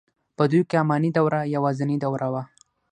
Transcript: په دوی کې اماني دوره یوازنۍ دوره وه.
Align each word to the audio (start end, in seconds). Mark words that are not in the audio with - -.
په 0.37 0.43
دوی 0.51 0.61
کې 0.69 0.75
اماني 0.83 1.09
دوره 1.17 1.39
یوازنۍ 1.55 1.97
دوره 1.99 2.27
وه. 2.33 2.43